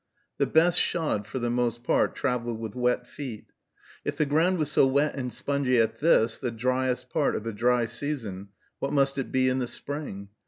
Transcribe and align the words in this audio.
The 0.39 0.47
best 0.47 0.79
shod 0.79 1.27
for 1.27 1.37
the 1.37 1.51
most 1.51 1.83
part 1.83 2.15
travel 2.15 2.57
with 2.57 2.73
wet 2.73 3.05
feet. 3.05 3.51
If 4.03 4.17
the 4.17 4.25
ground 4.25 4.57
was 4.57 4.71
so 4.71 4.87
wet 4.87 5.13
and 5.13 5.31
spongy 5.31 5.77
at 5.77 5.99
this, 5.99 6.39
the 6.39 6.49
dryest 6.49 7.11
part 7.11 7.35
of 7.35 7.45
a 7.45 7.53
dry 7.53 7.85
season, 7.85 8.47
what 8.79 8.91
must 8.93 9.19
it 9.19 9.31
be 9.31 9.47
in 9.47 9.59
the 9.59 9.67
spring? 9.67 10.29